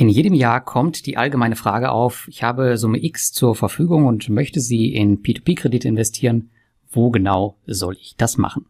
[0.00, 4.30] In jedem Jahr kommt die allgemeine Frage auf, ich habe Summe X zur Verfügung und
[4.30, 6.48] möchte sie in P2P-Kredite investieren.
[6.88, 8.64] Wo genau soll ich das machen?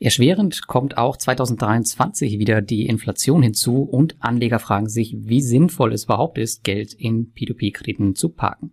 [0.00, 6.06] Erschwerend kommt auch 2023 wieder die Inflation hinzu und Anleger fragen sich, wie sinnvoll es
[6.06, 8.72] überhaupt ist, Geld in P2P-Krediten zu parken.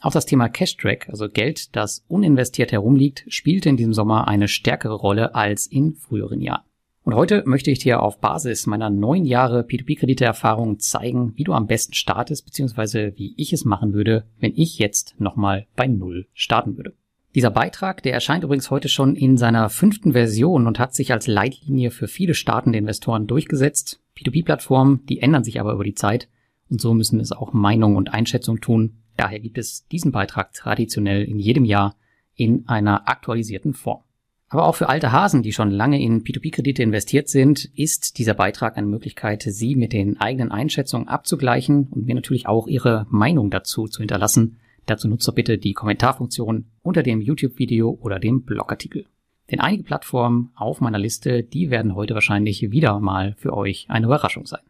[0.00, 4.94] Auch das Thema Cash-Track, also Geld, das uninvestiert herumliegt, spielte in diesem Sommer eine stärkere
[4.94, 6.69] Rolle als in früheren Jahren.
[7.10, 11.66] Und heute möchte ich dir auf Basis meiner neun Jahre P2P-Kredite-Erfahrung zeigen, wie du am
[11.66, 16.76] besten startest, beziehungsweise wie ich es machen würde, wenn ich jetzt nochmal bei Null starten
[16.76, 16.94] würde.
[17.34, 21.26] Dieser Beitrag, der erscheint übrigens heute schon in seiner fünften Version und hat sich als
[21.26, 24.00] Leitlinie für viele startende Investoren durchgesetzt.
[24.16, 26.28] P2P-Plattformen, die ändern sich aber über die Zeit
[26.70, 28.98] und so müssen es auch Meinungen und Einschätzungen tun.
[29.16, 31.96] Daher gibt es diesen Beitrag traditionell in jedem Jahr
[32.36, 34.04] in einer aktualisierten Form.
[34.52, 38.76] Aber auch für alte Hasen, die schon lange in P2P-Kredite investiert sind, ist dieser Beitrag
[38.76, 43.86] eine Möglichkeit, sie mit den eigenen Einschätzungen abzugleichen und mir natürlich auch ihre Meinung dazu
[43.86, 44.58] zu hinterlassen.
[44.86, 49.06] Dazu nutzt doch bitte die Kommentarfunktion unter dem YouTube-Video oder dem Blogartikel.
[49.52, 54.06] Denn einige Plattformen auf meiner Liste, die werden heute wahrscheinlich wieder mal für euch eine
[54.06, 54.62] Überraschung sein.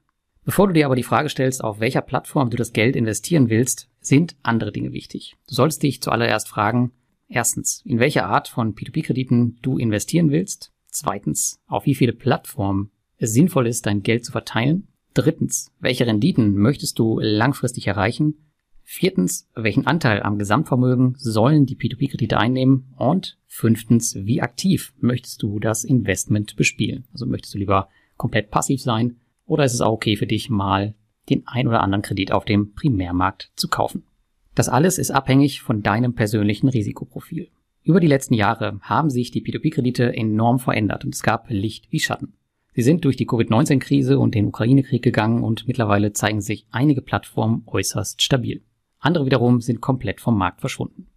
[0.45, 3.89] Bevor du dir aber die Frage stellst, auf welcher Plattform du das Geld investieren willst,
[4.01, 5.37] sind andere Dinge wichtig.
[5.49, 6.93] Du solltest dich zuallererst fragen,
[7.31, 10.73] Erstens, in welche Art von P2P-Krediten du investieren willst.
[10.89, 14.89] Zweitens, auf wie viele Plattformen es sinnvoll ist, dein Geld zu verteilen.
[15.15, 18.35] Drittens, welche Renditen möchtest du langfristig erreichen?
[18.83, 22.93] Viertens, welchen Anteil am Gesamtvermögen sollen die P2P-Kredite einnehmen?
[22.97, 27.07] Und fünftens, wie aktiv möchtest du das Investment bespielen?
[27.13, 30.95] Also möchtest du lieber komplett passiv sein oder ist es auch okay für dich, mal
[31.29, 34.03] den ein oder anderen Kredit auf dem Primärmarkt zu kaufen?
[34.55, 37.49] Das alles ist abhängig von deinem persönlichen Risikoprofil.
[37.83, 42.01] Über die letzten Jahre haben sich die P2P-Kredite enorm verändert und es gab Licht wie
[42.01, 42.35] Schatten.
[42.75, 47.63] Sie sind durch die Covid-19-Krise und den Ukraine-Krieg gegangen und mittlerweile zeigen sich einige Plattformen
[47.67, 48.63] äußerst stabil.
[48.99, 51.09] Andere wiederum sind komplett vom Markt verschwunden.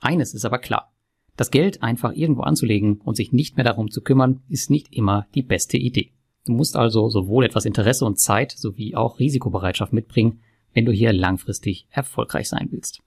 [0.00, 0.92] Eines ist aber klar.
[1.36, 5.26] Das Geld einfach irgendwo anzulegen und sich nicht mehr darum zu kümmern, ist nicht immer
[5.34, 6.12] die beste Idee.
[6.44, 10.40] Du musst also sowohl etwas Interesse und Zeit sowie auch Risikobereitschaft mitbringen,
[10.74, 13.00] wenn du hier langfristig erfolgreich sein willst.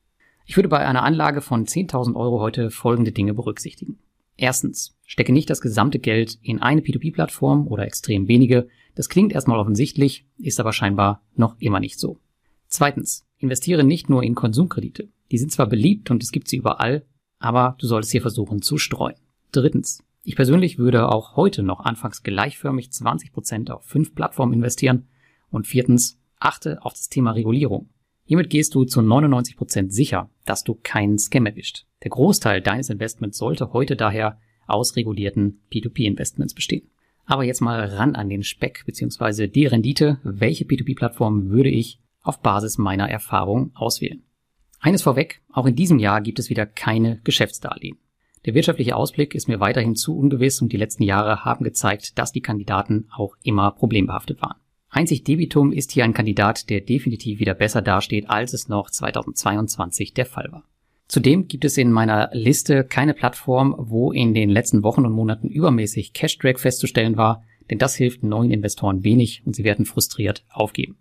[0.45, 3.99] Ich würde bei einer Anlage von 10.000 Euro heute folgende Dinge berücksichtigen.
[4.37, 8.67] Erstens, stecke nicht das gesamte Geld in eine P2P-Plattform oder extrem wenige.
[8.95, 12.19] Das klingt erstmal offensichtlich, ist aber scheinbar noch immer nicht so.
[12.67, 15.09] Zweitens, investiere nicht nur in Konsumkredite.
[15.31, 17.05] Die sind zwar beliebt und es gibt sie überall,
[17.39, 19.15] aber du solltest hier versuchen zu streuen.
[19.51, 25.07] Drittens, ich persönlich würde auch heute noch anfangs gleichförmig 20% auf fünf Plattformen investieren.
[25.49, 27.89] Und viertens, achte auf das Thema Regulierung.
[28.25, 31.85] Hiermit gehst du zu 99% sicher, dass du keinen Scam erwischt.
[32.03, 36.89] Der Großteil deines Investments sollte heute daher aus regulierten P2P-Investments bestehen.
[37.25, 39.47] Aber jetzt mal ran an den Speck bzw.
[39.47, 40.19] die Rendite.
[40.23, 44.23] Welche P2P-Plattform würde ich auf Basis meiner Erfahrung auswählen?
[44.79, 47.97] Eines vorweg, auch in diesem Jahr gibt es wieder keine Geschäftsdarlehen.
[48.45, 52.31] Der wirtschaftliche Ausblick ist mir weiterhin zu ungewiss und die letzten Jahre haben gezeigt, dass
[52.31, 54.60] die Kandidaten auch immer problembehaftet waren.
[54.93, 60.13] Einzig Debitum ist hier ein Kandidat, der definitiv wieder besser dasteht, als es noch 2022
[60.13, 60.65] der Fall war.
[61.07, 65.47] Zudem gibt es in meiner Liste keine Plattform, wo in den letzten Wochen und Monaten
[65.47, 70.97] übermäßig Cash-Drag festzustellen war, denn das hilft neuen Investoren wenig und sie werden frustriert aufgeben.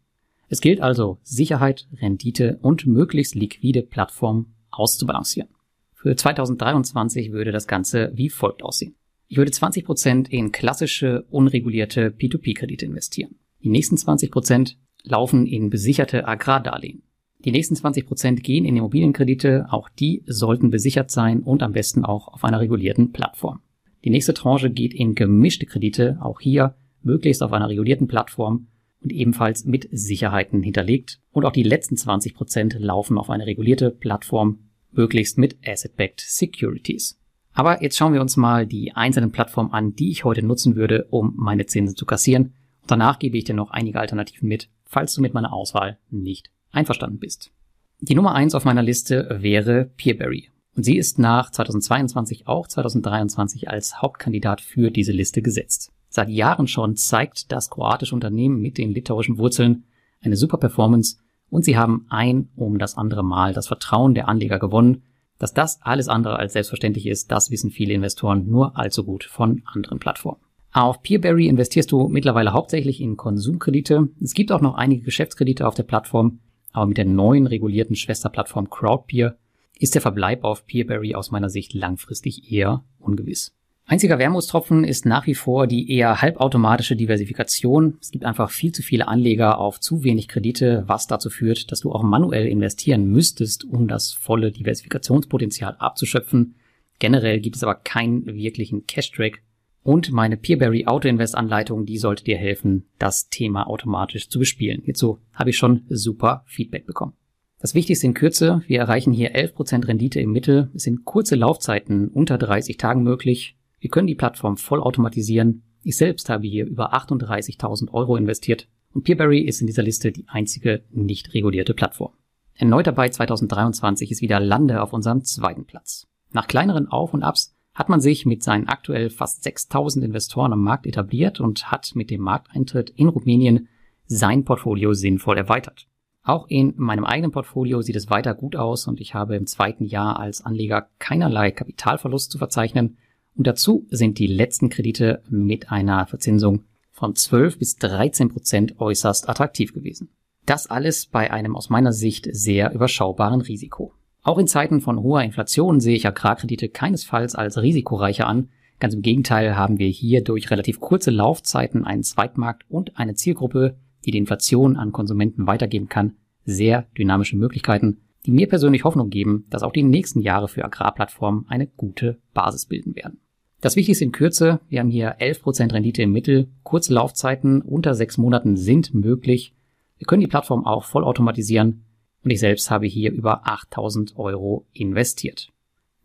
[0.49, 5.51] Es gilt also, Sicherheit, Rendite und möglichst liquide Plattformen auszubalancieren.
[5.95, 8.95] Für 2023 würde das Ganze wie folgt aussehen.
[9.27, 13.37] Ich würde 20% in klassische, unregulierte P2P-Kredite investieren.
[13.63, 17.03] Die nächsten 20 Prozent laufen in besicherte Agrardarlehen.
[17.45, 22.05] Die nächsten 20 Prozent gehen in Immobilienkredite, auch die sollten besichert sein und am besten
[22.05, 23.61] auch auf einer regulierten Plattform.
[24.05, 28.69] Die nächste Tranche geht in gemischte Kredite, auch hier möglichst auf einer regulierten Plattform
[29.03, 31.21] und ebenfalls mit Sicherheiten hinterlegt.
[31.31, 34.59] Und auch die letzten 20 Prozent laufen auf eine regulierte Plattform,
[34.91, 37.19] möglichst mit Asset-Backed Securities.
[37.53, 41.07] Aber jetzt schauen wir uns mal die einzelnen Plattformen an, die ich heute nutzen würde,
[41.11, 42.55] um meine Zinsen zu kassieren
[42.87, 47.19] Danach gebe ich dir noch einige Alternativen mit, falls du mit meiner Auswahl nicht einverstanden
[47.19, 47.53] bist.
[48.01, 50.49] Die Nummer eins auf meiner Liste wäre Peerberry.
[50.75, 55.93] Und sie ist nach 2022 auch 2023 als Hauptkandidat für diese Liste gesetzt.
[56.09, 59.85] Seit Jahren schon zeigt das kroatische Unternehmen mit den litauischen Wurzeln
[60.23, 61.19] eine super Performance
[61.51, 65.03] und sie haben ein um das andere Mal das Vertrauen der Anleger gewonnen.
[65.39, 69.63] Dass das alles andere als selbstverständlich ist, das wissen viele Investoren nur allzu gut von
[69.67, 70.41] anderen Plattformen.
[70.73, 74.09] Auf Peerberry investierst du mittlerweile hauptsächlich in Konsumkredite.
[74.23, 76.39] Es gibt auch noch einige Geschäftskredite auf der Plattform,
[76.73, 79.37] aber mit der neuen regulierten Schwesterplattform Crowdpeer
[79.81, 83.53] ist der Verbleib auf Peerberry aus meiner Sicht langfristig eher ungewiss.
[83.87, 87.99] Einziger Wermutstropfen ist nach wie vor die eher halbautomatische Diversifikation.
[88.01, 91.81] Es gibt einfach viel zu viele Anleger auf zu wenig Kredite, was dazu führt, dass
[91.81, 96.55] du auch manuell investieren müsstest, um das volle Diversifikationspotenzial abzuschöpfen.
[97.01, 99.43] Generell gibt es aber keinen wirklichen Cash-Track.
[99.83, 104.83] Und meine Peerberry Auto-Invest-Anleitung, die sollte dir helfen, das Thema automatisch zu bespielen.
[104.85, 107.15] Hierzu habe ich schon super Feedback bekommen.
[107.61, 110.71] Das Wichtigste in Kürze, wir erreichen hier 11% Rendite im Mittel.
[110.75, 113.57] Es sind kurze Laufzeiten unter 30 Tagen möglich.
[113.81, 115.63] Wir können die Plattform vollautomatisieren.
[115.83, 120.27] Ich selbst habe hier über 38.000 Euro investiert und Peerberry ist in dieser Liste die
[120.29, 122.13] einzige nicht regulierte Plattform.
[122.55, 126.07] Erneut dabei 2023 ist wieder Lande auf unserem zweiten Platz.
[126.33, 130.63] Nach kleineren Auf und Abs hat man sich mit seinen aktuell fast 6000 Investoren am
[130.63, 133.69] Markt etabliert und hat mit dem Markteintritt in Rumänien
[134.05, 135.89] sein Portfolio sinnvoll erweitert.
[136.23, 139.87] Auch in meinem eigenen Portfolio sieht es weiter gut aus und ich habe im zweiten
[139.87, 142.99] Jahr als Anleger keinerlei Kapitalverlust zu verzeichnen
[143.35, 149.27] und dazu sind die letzten Kredite mit einer Verzinsung von 12 bis 13 Prozent äußerst
[149.27, 150.11] attraktiv gewesen.
[150.45, 153.95] Das alles bei einem aus meiner Sicht sehr überschaubaren Risiko.
[154.23, 158.51] Auch in Zeiten von hoher Inflation sehe ich Agrarkredite keinesfalls als risikoreicher an.
[158.79, 163.77] Ganz im Gegenteil haben wir hier durch relativ kurze Laufzeiten einen Zweitmarkt und eine Zielgruppe,
[164.05, 169.47] die die Inflation an Konsumenten weitergeben kann, sehr dynamische Möglichkeiten, die mir persönlich Hoffnung geben,
[169.49, 173.21] dass auch die nächsten Jahre für Agrarplattformen eine gute Basis bilden werden.
[173.63, 178.17] Das Wichtigste in Kürze, wir haben hier 11% Rendite im Mittel, kurze Laufzeiten unter sechs
[178.17, 179.55] Monaten sind möglich.
[179.99, 181.85] Wir können die Plattform auch vollautomatisieren
[182.25, 185.51] und ich selbst habe hier über 8000 Euro investiert.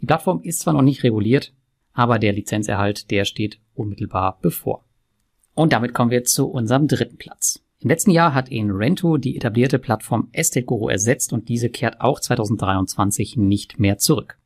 [0.02, 1.54] Die Plattform ist zwar noch nicht reguliert,
[1.94, 4.84] aber der Lizenzerhalt, der steht unmittelbar bevor.
[5.54, 7.62] Und damit kommen wir zu unserem dritten Platz.
[7.80, 12.02] Im letzten Jahr hat in Rento die etablierte Plattform Estate Guru ersetzt und diese kehrt
[12.02, 14.38] auch 2023 nicht mehr zurück.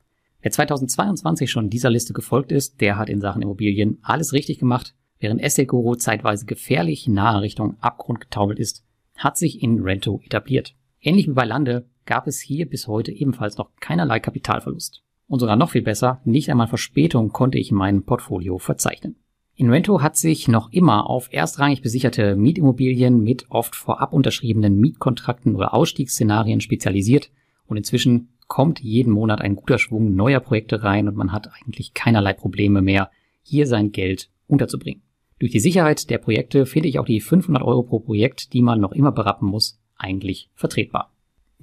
[0.41, 4.93] Wer 2022 schon dieser Liste gefolgt ist, der hat in Sachen Immobilien alles richtig gemacht.
[5.19, 8.83] Während Estate Guru zeitweise gefährlich nahe Richtung Abgrund getaumelt ist,
[9.17, 10.75] hat sich in Rento etabliert.
[11.01, 15.01] Ähnlich wie bei Lande gab es hier bis heute ebenfalls noch keinerlei Kapitalverlust.
[15.27, 19.15] Und sogar noch viel besser, nicht einmal Verspätung konnte ich in meinem Portfolio verzeichnen.
[19.55, 25.73] Inrento hat sich noch immer auf erstrangig besicherte Mietimmobilien mit oft vorab unterschriebenen Mietkontrakten oder
[25.73, 27.29] Ausstiegsszenarien spezialisiert
[27.67, 31.93] und inzwischen kommt jeden Monat ein guter Schwung neuer Projekte rein und man hat eigentlich
[31.93, 33.11] keinerlei Probleme mehr,
[33.43, 35.03] hier sein Geld unterzubringen.
[35.39, 38.79] Durch die Sicherheit der Projekte finde ich auch die 500 Euro pro Projekt, die man
[38.79, 41.11] noch immer berappen muss, eigentlich vertretbar.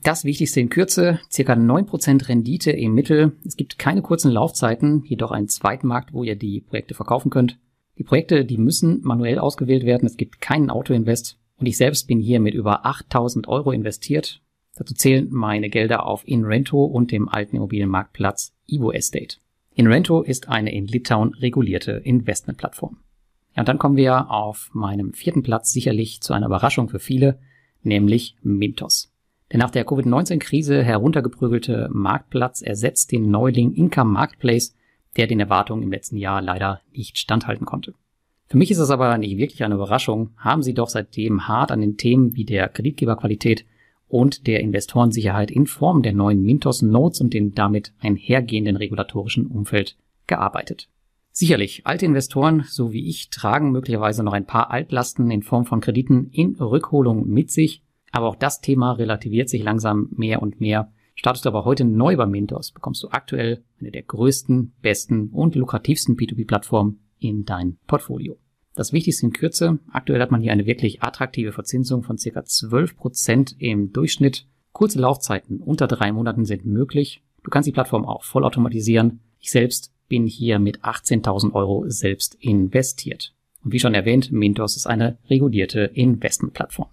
[0.02, 3.32] Das Wichtigste in Kürze, circa 9% Rendite im Mittel.
[3.44, 7.58] Es gibt keine kurzen Laufzeiten, jedoch einen zweiten Markt, wo ihr die Projekte verkaufen könnt.
[7.98, 10.06] Die Projekte, die müssen manuell ausgewählt werden.
[10.06, 11.38] Es gibt keinen Autoinvest.
[11.58, 14.42] Und ich selbst bin hier mit über 8000 Euro investiert
[14.76, 19.38] Dazu zählen meine Gelder auf InRento und dem alten Immobilienmarktplatz Ivo Estate.
[19.74, 22.98] InRento ist eine in Litauen regulierte Investmentplattform.
[23.54, 27.38] Ja, und dann kommen wir auf meinem vierten Platz sicherlich zu einer Überraschung für viele,
[27.86, 29.12] nämlich Mintos.
[29.52, 34.74] Der nach der Covid-19-Krise heruntergeprügelte Marktplatz ersetzt den Neuling Income Marketplace,
[35.16, 37.94] der den Erwartungen im letzten Jahr leider nicht standhalten konnte.
[38.48, 41.80] Für mich ist es aber nicht wirklich eine Überraschung, haben sie doch seitdem hart an
[41.80, 43.64] den Themen wie der Kreditgeberqualität
[44.08, 49.96] und der Investorensicherheit in Form der neuen Mintos Notes und dem damit einhergehenden regulatorischen Umfeld
[50.26, 50.88] gearbeitet.
[51.38, 55.82] Sicherlich, alte Investoren, so wie ich, tragen möglicherweise noch ein paar Altlasten in Form von
[55.82, 60.90] Krediten in Rückholung mit sich, aber auch das Thema relativiert sich langsam mehr und mehr.
[61.14, 65.56] Startest du aber heute neu bei Mintos, bekommst du aktuell eine der größten, besten und
[65.56, 68.38] lukrativsten P2P-Plattformen in dein Portfolio.
[68.74, 73.56] Das Wichtigste in Kürze, aktuell hat man hier eine wirklich attraktive Verzinsung von circa 12%
[73.58, 74.46] im Durchschnitt.
[74.72, 77.22] Kurze Laufzeiten unter drei Monaten sind möglich.
[77.44, 79.20] Du kannst die Plattform auch vollautomatisieren.
[79.38, 83.34] Ich selbst bin hier mit 18.000 Euro selbst investiert.
[83.64, 86.88] Und wie schon erwähnt, Mintos ist eine regulierte Investmentplattform.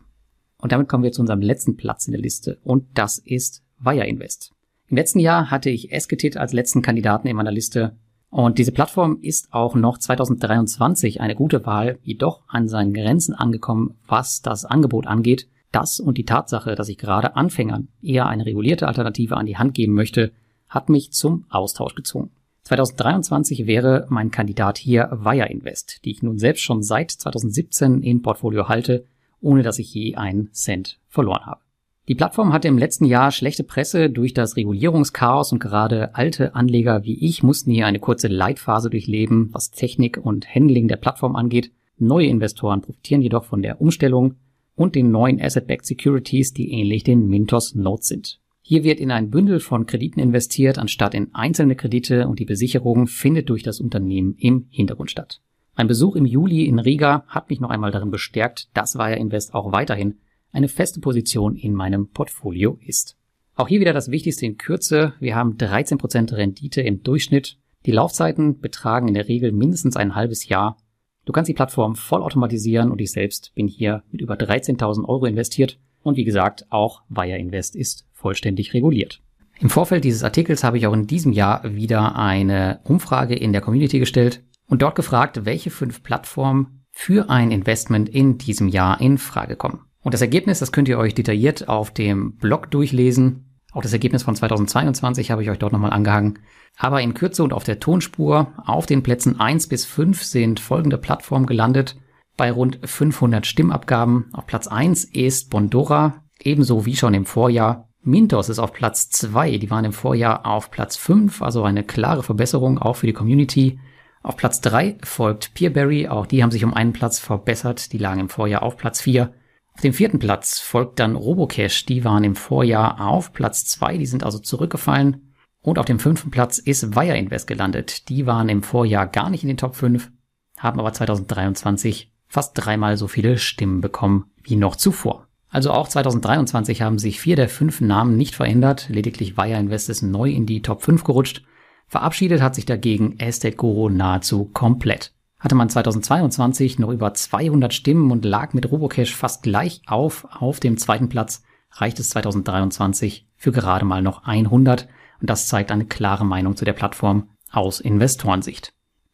[0.58, 4.08] Und damit kommen wir zu unserem letzten Platz in der Liste und das ist Wire
[4.08, 4.54] Invest.
[4.88, 7.98] Im letzten Jahr hatte ich Esketit als letzten Kandidaten in meiner Liste
[8.34, 14.00] und diese Plattform ist auch noch 2023 eine gute Wahl, jedoch an seinen Grenzen angekommen,
[14.08, 15.48] was das Angebot angeht.
[15.72, 19.76] Das und die Tatsache, dass ich gerade Anfängern eher eine regulierte Alternative an die Hand
[19.76, 20.32] geben möchte,
[20.68, 22.32] hat mich zum Austausch gezwungen.
[22.64, 28.22] 2023 wäre mein Kandidat hier Wire Invest, die ich nun selbst schon seit 2017 in
[28.22, 29.06] Portfolio halte,
[29.42, 31.62] ohne dass ich je einen Cent verloren habe.
[32.08, 37.04] Die Plattform hatte im letzten Jahr schlechte Presse durch das Regulierungschaos und gerade alte Anleger
[37.04, 41.72] wie ich mussten hier eine kurze Leitphase durchleben, was Technik und Handling der Plattform angeht.
[41.98, 44.36] Neue Investoren profitieren jedoch von der Umstellung
[44.76, 48.40] und den neuen Asset-Backed Securities, die ähnlich den Mintos Notes sind.
[48.74, 53.06] Hier wird in ein Bündel von Krediten investiert, anstatt in einzelne Kredite und die Besicherung
[53.06, 55.42] findet durch das Unternehmen im Hintergrund statt.
[55.78, 59.54] Mein Besuch im Juli in Riga hat mich noch einmal darin bestärkt, dass Wire Invest
[59.54, 60.16] auch weiterhin
[60.52, 63.16] eine feste Position in meinem Portfolio ist.
[63.54, 65.14] Auch hier wieder das Wichtigste in Kürze.
[65.20, 67.60] Wir haben 13% Rendite im Durchschnitt.
[67.86, 70.78] Die Laufzeiten betragen in der Regel mindestens ein halbes Jahr.
[71.26, 75.78] Du kannst die Plattform vollautomatisieren und ich selbst bin hier mit über 13.000 Euro investiert.
[76.02, 79.22] Und wie gesagt, auch Wire Invest ist vollständig reguliert.
[79.60, 83.62] Im Vorfeld dieses Artikels habe ich auch in diesem Jahr wieder eine Umfrage in der
[83.62, 89.18] Community gestellt und dort gefragt, welche fünf Plattformen für ein Investment in diesem Jahr in
[89.18, 89.82] Frage kommen.
[90.02, 93.46] Und das Ergebnis, das könnt ihr euch detailliert auf dem Blog durchlesen.
[93.72, 96.40] Auch das Ergebnis von 2022 habe ich euch dort nochmal angehangen.
[96.78, 100.98] Aber in Kürze und auf der Tonspur auf den Plätzen 1 bis 5 sind folgende
[100.98, 101.96] Plattformen gelandet.
[102.38, 104.26] Bei rund 500 Stimmabgaben.
[104.34, 107.90] Auf Platz 1 ist Bondora, ebenso wie schon im Vorjahr.
[108.06, 112.22] Mintos ist auf Platz 2, die waren im Vorjahr auf Platz 5, also eine klare
[112.22, 113.80] Verbesserung auch für die Community.
[114.22, 118.20] Auf Platz 3 folgt Peerberry, auch die haben sich um einen Platz verbessert, die lagen
[118.20, 119.34] im Vorjahr auf Platz 4.
[119.74, 124.06] Auf dem vierten Platz folgt dann Robocash, die waren im Vorjahr auf Platz zwei, die
[124.06, 125.34] sind also zurückgefallen.
[125.62, 128.10] Und auf dem fünften Platz ist Wire Invest gelandet.
[128.10, 130.12] Die waren im Vorjahr gar nicht in den Top 5,
[130.58, 135.28] haben aber 2023 fast dreimal so viele Stimmen bekommen wie noch zuvor.
[135.54, 140.02] Also auch 2023 haben sich vier der fünf Namen nicht verändert, lediglich Wire Invest ist
[140.02, 141.44] neu in die Top 5 gerutscht.
[141.88, 148.12] Verabschiedet hat sich dagegen Estate Guru nahezu komplett hatte man 2022 noch über 200 Stimmen
[148.12, 153.52] und lag mit Robocash fast gleich auf auf dem zweiten Platz, reicht es 2023 für
[153.52, 154.88] gerade mal noch 100
[155.20, 158.72] und das zeigt eine klare Meinung zu der Plattform aus Investorensicht.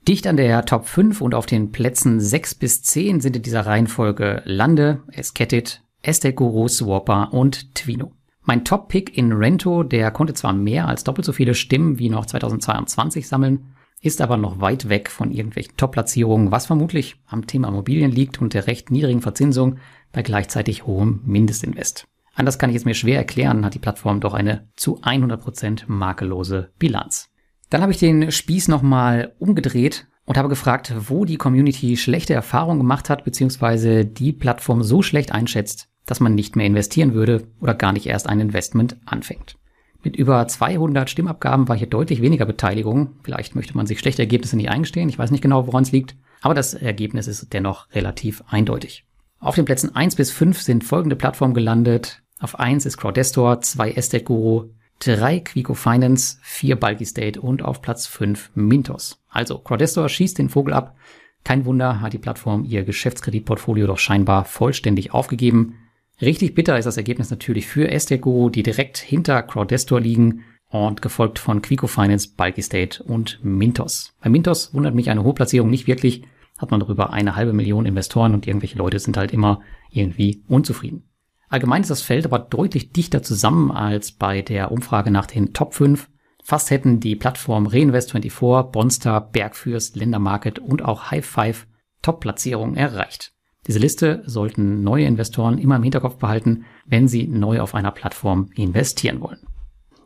[0.08, 3.65] Dicht an der Top 5 und auf den Plätzen 6 bis 10 sind in dieser
[3.65, 8.13] Reihenfolge Lande, Esketit, Estate Guru, Swapper und Twino.
[8.43, 12.25] Mein Top-Pick in Rento, der konnte zwar mehr als doppelt so viele Stimmen wie noch
[12.25, 18.11] 2022 sammeln, ist aber noch weit weg von irgendwelchen Top-Platzierungen, was vermutlich am Thema Immobilien
[18.11, 19.77] liegt und der recht niedrigen Verzinsung
[20.11, 22.07] bei gleichzeitig hohem Mindestinvest.
[22.33, 26.71] Anders kann ich es mir schwer erklären, hat die Plattform doch eine zu 100% makellose
[26.79, 27.29] Bilanz.
[27.69, 32.79] Dann habe ich den Spieß nochmal umgedreht und habe gefragt, wo die Community schlechte Erfahrungen
[32.79, 37.73] gemacht hat, beziehungsweise die Plattform so schlecht einschätzt, dass man nicht mehr investieren würde oder
[37.73, 39.55] gar nicht erst ein Investment anfängt.
[40.01, 43.15] Mit über 200 Stimmabgaben war hier deutlich weniger Beteiligung.
[43.23, 45.09] Vielleicht möchte man sich schlechte Ergebnisse nicht eingestehen.
[45.09, 46.15] Ich weiß nicht genau, woran es liegt.
[46.41, 49.05] Aber das Ergebnis ist dennoch relativ eindeutig.
[49.39, 52.23] Auf den Plätzen 1 bis 5 sind folgende Plattformen gelandet.
[52.39, 57.81] Auf 1 ist Crowdestor, 2 Estate Guru, 3 Quico Finance, 4 Bulky State und auf
[57.81, 59.21] Platz 5 Mintos.
[59.29, 60.95] Also Crowdestor schießt den Vogel ab.
[61.43, 65.75] Kein Wunder hat die Plattform ihr Geschäftskreditportfolio doch scheinbar vollständig aufgegeben.
[66.21, 71.39] Richtig bitter ist das Ergebnis natürlich für Estego, die direkt hinter Crowdestor liegen und gefolgt
[71.39, 74.13] von Quico Finance, Bulky State und Mintos.
[74.21, 76.23] Bei Mintos wundert mich eine hohe Platzierung nicht wirklich,
[76.57, 79.61] hat man darüber eine halbe Million Investoren und irgendwelche Leute sind halt immer
[79.91, 81.09] irgendwie unzufrieden.
[81.47, 85.73] Allgemein ist das Feld aber deutlich dichter zusammen als bei der Umfrage nach den Top
[85.73, 86.09] 5.
[86.43, 91.65] Fast hätten die Plattform Reinvest24, Bonstar, Bergfürst, Ländermarket und auch High Five
[92.01, 93.33] Top-Platzierungen erreicht.
[93.67, 98.49] Diese Liste sollten neue Investoren immer im Hinterkopf behalten, wenn sie neu auf einer Plattform
[98.55, 99.39] investieren wollen.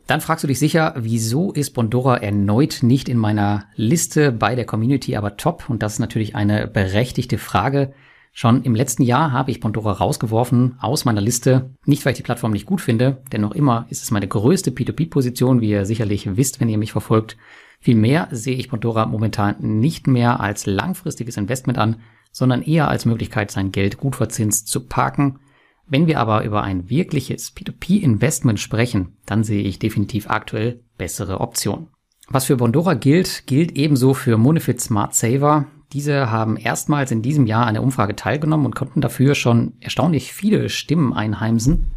[0.08, 4.66] Dann fragst du dich sicher, wieso ist Bondora erneut nicht in meiner Liste bei der
[4.66, 5.70] Community aber top?
[5.70, 7.94] Und das ist natürlich eine berechtigte Frage.
[8.34, 11.70] Schon im letzten Jahr habe ich Bondora rausgeworfen aus meiner Liste.
[11.86, 14.72] Nicht, weil ich die Plattform nicht gut finde, denn noch immer ist es meine größte
[14.72, 17.38] P2P-Position, wie ihr sicherlich wisst, wenn ihr mich verfolgt.
[17.80, 21.98] Vielmehr sehe ich Bondora momentan nicht mehr als langfristiges Investment an,
[22.34, 25.40] sondern eher als Möglichkeit, sein Geld gut verzinst zu parken.
[25.88, 31.88] Wenn wir aber über ein wirkliches P2P-Investment sprechen, dann sehe ich definitiv aktuell bessere Optionen.
[32.28, 35.68] Was für Bondora gilt, gilt ebenso für Monefit Smart Saver.
[35.92, 40.34] Diese haben erstmals in diesem Jahr an der Umfrage teilgenommen und konnten dafür schon erstaunlich
[40.34, 41.92] viele Stimmen einheimsen.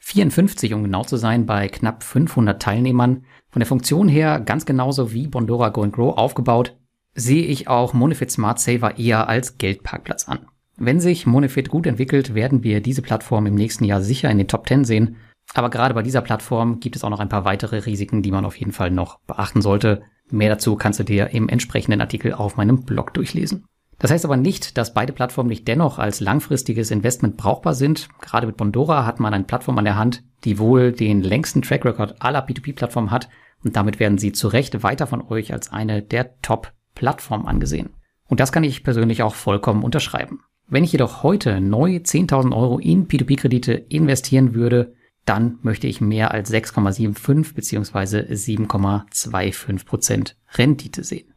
[0.00, 3.24] 54, um genau zu sein, bei knapp 500 Teilnehmern.
[3.48, 6.76] Von der Funktion her ganz genauso wie Bondora Go Grow aufgebaut,
[7.14, 10.46] sehe ich auch Monefit Smart Saver eher als Geldparkplatz an.
[10.76, 14.48] Wenn sich Monefit gut entwickelt, werden wir diese Plattform im nächsten Jahr sicher in den
[14.48, 15.16] Top 10 sehen.
[15.54, 18.44] Aber gerade bei dieser Plattform gibt es auch noch ein paar weitere Risiken, die man
[18.44, 20.02] auf jeden Fall noch beachten sollte.
[20.30, 23.66] Mehr dazu kannst du dir im entsprechenden Artikel auf meinem Blog durchlesen.
[23.98, 28.08] Das heißt aber nicht, dass beide Plattformen nicht dennoch als langfristiges Investment brauchbar sind.
[28.20, 31.84] Gerade mit Bondora hat man eine Plattform an der Hand, die wohl den längsten Track
[31.84, 33.28] Record aller P2P-Plattformen hat
[33.62, 37.90] und damit werden sie zu Recht weiter von euch als eine der Top Plattform angesehen.
[38.26, 40.40] Und das kann ich persönlich auch vollkommen unterschreiben.
[40.66, 44.94] Wenn ich jedoch heute neu 10.000 Euro in P2P-Kredite investieren würde,
[45.26, 48.32] dann möchte ich mehr als 6,75 bzw.
[48.32, 51.32] 7,25 Prozent Rendite sehen.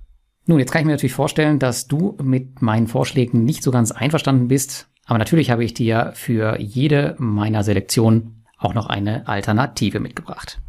[0.46, 3.92] Nun, jetzt kann ich mir natürlich vorstellen, dass du mit meinen Vorschlägen nicht so ganz
[3.92, 10.00] einverstanden bist, aber natürlich habe ich dir für jede meiner Selektionen auch noch eine Alternative
[10.00, 10.60] mitgebracht.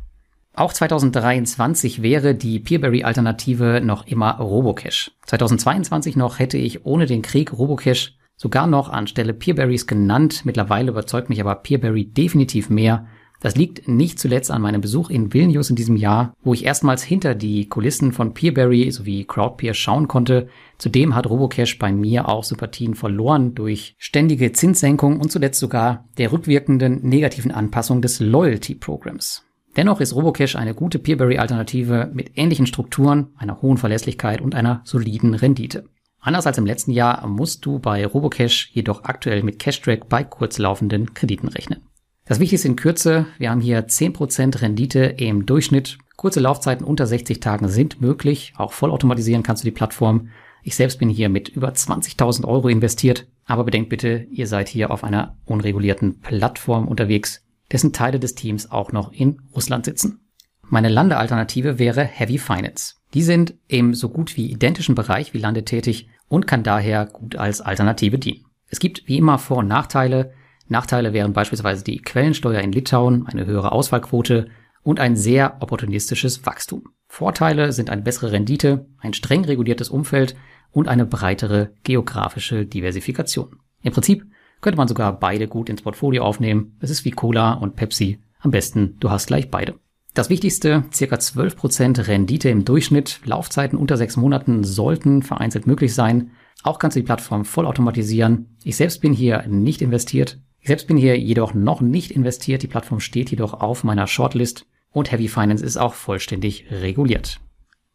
[0.59, 5.13] Auch 2023 wäre die Peerberry-Alternative noch immer Robocash.
[5.27, 10.41] 2022 noch hätte ich ohne den Krieg Robocash sogar noch anstelle Peerberries genannt.
[10.45, 13.07] Mittlerweile überzeugt mich aber Peerberry definitiv mehr.
[13.39, 17.05] Das liegt nicht zuletzt an meinem Besuch in Vilnius in diesem Jahr, wo ich erstmals
[17.05, 20.49] hinter die Kulissen von Peerberry sowie Crowdpeer schauen konnte.
[20.77, 26.33] Zudem hat Robocash bei mir auch Sympathien verloren durch ständige Zinssenkung und zuletzt sogar der
[26.33, 29.45] rückwirkenden negativen Anpassung des Loyalty Programs.
[29.77, 35.35] Dennoch ist Robocash eine gute Peerberry-Alternative mit ähnlichen Strukturen, einer hohen Verlässlichkeit und einer soliden
[35.35, 35.85] Rendite.
[36.21, 41.15] Anders als im letzten Jahr musst du bei Robocash jedoch aktuell mit Cashtrack bei kurzlaufenden
[41.15, 41.83] Krediten rechnen.
[42.25, 45.97] Das Wichtigste in Kürze, wir haben hier 10% Rendite im Durchschnitt.
[46.17, 48.53] Kurze Laufzeiten unter 60 Tagen sind möglich.
[48.57, 50.29] Auch vollautomatisieren kannst du die Plattform.
[50.63, 53.27] Ich selbst bin hier mit über 20.000 Euro investiert.
[53.47, 58.71] Aber bedenkt bitte, ihr seid hier auf einer unregulierten Plattform unterwegs dessen Teile des Teams
[58.71, 60.21] auch noch in Russland sitzen.
[60.63, 62.97] Meine Landealternative wäre Heavy Finance.
[63.15, 67.37] Die sind im so gut wie identischen Bereich wie Lande tätig und kann daher gut
[67.37, 68.45] als Alternative dienen.
[68.69, 70.33] Es gibt wie immer Vor- und Nachteile.
[70.69, 74.49] Nachteile wären beispielsweise die Quellensteuer in Litauen, eine höhere Auswahlquote
[74.83, 76.85] und ein sehr opportunistisches Wachstum.
[77.09, 80.37] Vorteile sind eine bessere Rendite, ein streng reguliertes Umfeld
[80.71, 83.57] und eine breitere geografische Diversifikation.
[83.83, 84.27] Im Prinzip
[84.61, 86.77] könnte man sogar beide gut ins Portfolio aufnehmen.
[86.81, 88.19] Es ist wie Cola und Pepsi.
[88.41, 89.75] Am besten, du hast gleich beide.
[90.15, 96.33] Das Wichtigste, circa 12% Rendite im Durchschnitt, Laufzeiten unter sechs Monaten sollten vereinzelt möglich sein.
[96.65, 98.57] Auch kannst du die Plattform vollautomatisieren.
[98.65, 100.39] Ich selbst bin hier nicht investiert.
[100.61, 102.63] Ich selbst bin hier jedoch noch nicht investiert.
[102.63, 107.41] Die Plattform steht jedoch auf meiner Shortlist und Heavy Finance ist auch vollständig reguliert.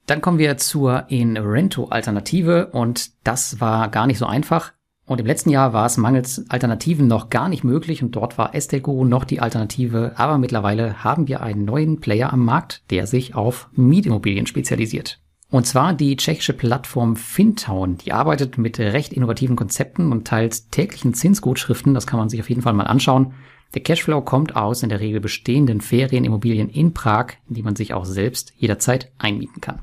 [0.06, 4.74] Dann kommen wir zur Inrento-Alternative und das war gar nicht so einfach.
[5.06, 8.56] Und im letzten Jahr war es mangels Alternativen noch gar nicht möglich und dort war
[8.56, 10.14] Estelgo noch die Alternative.
[10.16, 15.20] Aber mittlerweile haben wir einen neuen Player am Markt, der sich auf Mietimmobilien spezialisiert.
[15.50, 17.98] Und zwar die tschechische Plattform Fintown.
[17.98, 21.94] Die arbeitet mit recht innovativen Konzepten und teilt täglichen Zinsgutschriften.
[21.94, 23.34] Das kann man sich auf jeden Fall mal anschauen.
[23.74, 28.06] Der Cashflow kommt aus in der Regel bestehenden Ferienimmobilien in Prag, die man sich auch
[28.06, 29.82] selbst jederzeit einmieten kann.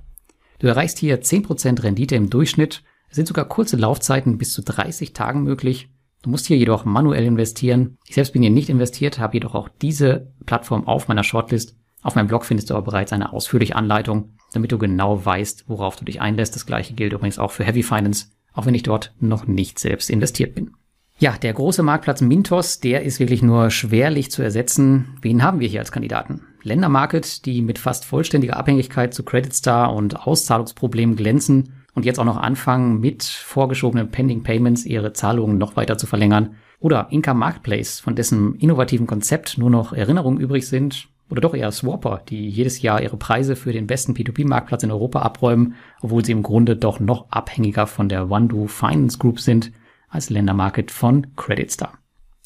[0.60, 5.12] Du erreichst hier 10% Rendite im Durchschnitt es sind sogar kurze Laufzeiten bis zu 30
[5.12, 5.90] Tagen möglich.
[6.22, 7.98] Du musst hier jedoch manuell investieren.
[8.06, 11.76] Ich selbst bin hier nicht investiert, habe jedoch auch diese Plattform auf meiner Shortlist.
[12.02, 15.96] Auf meinem Blog findest du aber bereits eine ausführliche Anleitung, damit du genau weißt, worauf
[15.96, 16.54] du dich einlässt.
[16.54, 20.08] Das gleiche gilt übrigens auch für Heavy Finance, auch wenn ich dort noch nicht selbst
[20.08, 20.70] investiert bin.
[21.18, 25.18] Ja, der große Marktplatz Mintos, der ist wirklich nur schwerlich zu ersetzen.
[25.20, 26.42] Wen haben wir hier als Kandidaten?
[26.62, 32.24] Ländermarket, die mit fast vollständiger Abhängigkeit zu Credit Star und Auszahlungsproblemen glänzen und jetzt auch
[32.24, 36.56] noch anfangen, mit vorgeschobenen Pending Payments ihre Zahlungen noch weiter zu verlängern.
[36.78, 41.08] Oder Inka Marketplace, von dessen innovativen Konzept nur noch Erinnerungen übrig sind.
[41.28, 45.20] Oder doch eher Swapper, die jedes Jahr ihre Preise für den besten P2P-Marktplatz in Europa
[45.20, 49.70] abräumen, obwohl sie im Grunde doch noch abhängiger von der OneDo Finance Group sind
[50.08, 51.98] als Ländermarket von CreditStar.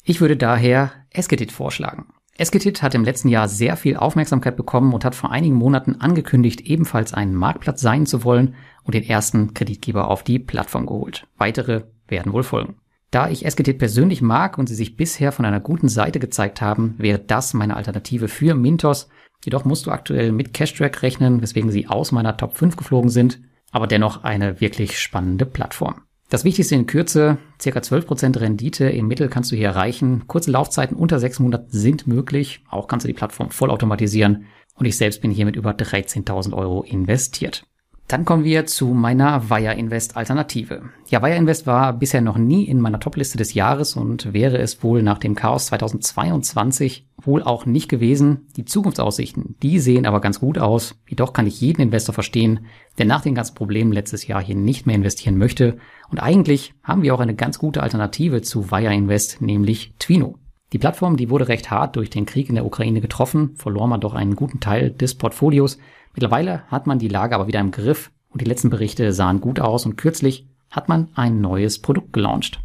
[0.03, 2.05] Ich würde daher Esketit vorschlagen.
[2.37, 6.61] Esketit hat im letzten Jahr sehr viel Aufmerksamkeit bekommen und hat vor einigen Monaten angekündigt,
[6.61, 11.27] ebenfalls einen Marktplatz sein zu wollen und den ersten Kreditgeber auf die Plattform geholt.
[11.37, 12.75] Weitere werden wohl folgen.
[13.09, 16.95] Da ich Esketit persönlich mag und sie sich bisher von einer guten Seite gezeigt haben,
[16.97, 19.07] wäre das meine Alternative für Mintos.
[19.45, 23.39] Jedoch musst du aktuell mit Cashtrack rechnen, weswegen sie aus meiner Top 5 geflogen sind,
[23.71, 26.01] aber dennoch eine wirklich spannende Plattform.
[26.29, 30.23] Das Wichtigste in Kürze, circa 12% Rendite im Mittel kannst du hier erreichen.
[30.27, 32.63] Kurze Laufzeiten unter sechs Monaten sind möglich.
[32.69, 34.45] Auch kannst du die Plattform vollautomatisieren.
[34.73, 37.65] Und ich selbst bin hier mit über 13.000 Euro investiert.
[38.07, 40.89] Dann kommen wir zu meiner Wire Invest Alternative.
[41.09, 44.83] Ja, Wire Invest war bisher noch nie in meiner Topliste des Jahres und wäre es
[44.83, 48.47] wohl nach dem Chaos 2022 wohl auch nicht gewesen.
[48.55, 50.95] Die Zukunftsaussichten, die sehen aber ganz gut aus.
[51.07, 52.65] Jedoch kann ich jeden Investor verstehen,
[52.97, 55.77] der nach den ganzen Problemen letztes Jahr hier nicht mehr investieren möchte.
[56.09, 60.35] Und eigentlich haben wir auch eine ganz gute Alternative zu Wire Invest, nämlich Twino.
[60.73, 64.01] Die Plattform, die wurde recht hart durch den Krieg in der Ukraine getroffen, verlor man
[64.01, 65.77] doch einen guten Teil des Portfolios
[66.15, 69.59] Mittlerweile hat man die Lage aber wieder im Griff und die letzten Berichte sahen gut
[69.59, 72.61] aus und kürzlich hat man ein neues Produkt gelauncht.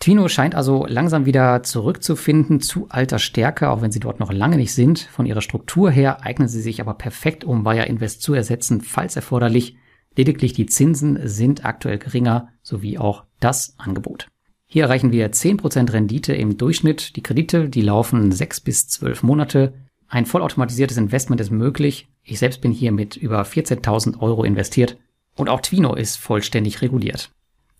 [0.00, 4.56] Twino scheint also langsam wieder zurückzufinden zu alter Stärke, auch wenn sie dort noch lange
[4.56, 5.00] nicht sind.
[5.00, 9.16] Von ihrer Struktur her eignen sie sich aber perfekt, um Wire Invest zu ersetzen, falls
[9.16, 9.76] erforderlich.
[10.16, 14.28] Lediglich die Zinsen sind aktuell geringer, sowie auch das Angebot.
[14.68, 17.16] Hier erreichen wir 10% Rendite im Durchschnitt.
[17.16, 19.74] Die Kredite, die laufen 6 bis 12 Monate.
[20.08, 22.08] Ein vollautomatisiertes Investment ist möglich.
[22.22, 24.96] Ich selbst bin hier mit über 14.000 Euro investiert.
[25.36, 27.30] Und auch Twino ist vollständig reguliert.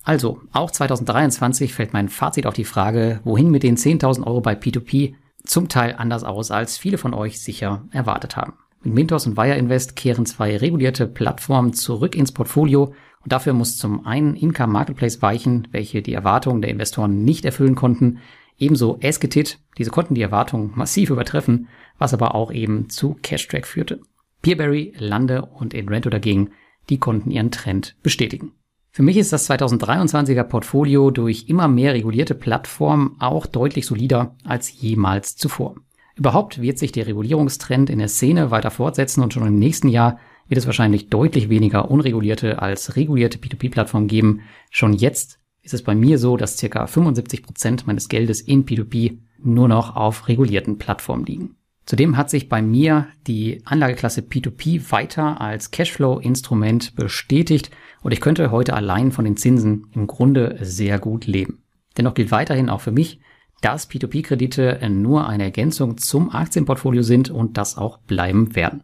[0.06, 4.54] Also, auch 2023 fällt mein Fazit auf die Frage, wohin mit den 10.000 Euro bei
[4.54, 5.14] P2P
[5.44, 8.52] zum Teil anders aus, als viele von euch sicher erwartet haben.
[8.84, 13.78] Mit Mintos und Wire Invest kehren zwei regulierte Plattformen zurück ins Portfolio und dafür muss
[13.78, 18.20] zum einen Income Marketplace weichen, welche die Erwartungen der Investoren nicht erfüllen konnten,
[18.58, 21.66] ebenso Esketit, diese konnten die Erwartungen massiv übertreffen,
[21.98, 24.02] was aber auch eben zu Cashtrack führte.
[24.40, 26.50] Peerberry, Lande und Inrento dagegen,
[26.90, 28.52] die konnten ihren Trend bestätigen.
[28.96, 34.72] Für mich ist das 2023er Portfolio durch immer mehr regulierte Plattformen auch deutlich solider als
[34.80, 35.74] jemals zuvor.
[36.14, 40.18] Überhaupt wird sich der Regulierungstrend in der Szene weiter fortsetzen und schon im nächsten Jahr
[40.48, 44.40] wird es wahrscheinlich deutlich weniger unregulierte als regulierte P2P-Plattformen geben.
[44.70, 49.18] Schon jetzt ist es bei mir so, dass circa 75 Prozent meines Geldes in P2P
[49.44, 51.56] nur noch auf regulierten Plattformen liegen.
[51.86, 57.70] Zudem hat sich bei mir die Anlageklasse P2P weiter als Cashflow-Instrument bestätigt
[58.02, 61.62] und ich könnte heute allein von den Zinsen im Grunde sehr gut leben.
[61.96, 63.20] Dennoch gilt weiterhin auch für mich,
[63.60, 68.82] dass P2P-Kredite nur eine Ergänzung zum Aktienportfolio sind und das auch bleiben werden.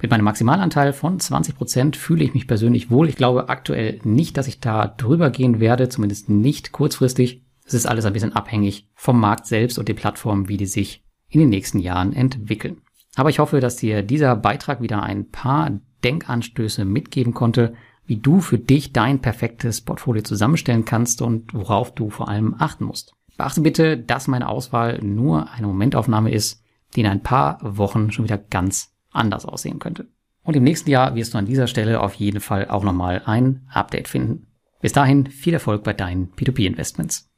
[0.00, 3.08] Mit meinem Maximalanteil von 20 Prozent fühle ich mich persönlich wohl.
[3.08, 7.44] Ich glaube aktuell nicht, dass ich da drüber gehen werde, zumindest nicht kurzfristig.
[7.64, 11.02] Es ist alles ein bisschen abhängig vom Markt selbst und den Plattformen, wie die sich
[11.32, 12.82] in den nächsten Jahren entwickeln.
[13.16, 17.74] Aber ich hoffe, dass dir dieser Beitrag wieder ein paar Denkanstöße mitgeben konnte,
[18.06, 22.84] wie du für dich dein perfektes Portfolio zusammenstellen kannst und worauf du vor allem achten
[22.84, 23.14] musst.
[23.36, 26.62] Beachte bitte, dass meine Auswahl nur eine Momentaufnahme ist,
[26.94, 30.08] die in ein paar Wochen schon wieder ganz anders aussehen könnte.
[30.44, 33.66] Und im nächsten Jahr wirst du an dieser Stelle auf jeden Fall auch nochmal ein
[33.72, 34.48] Update finden.
[34.80, 37.31] Bis dahin viel Erfolg bei deinen P2P-Investments.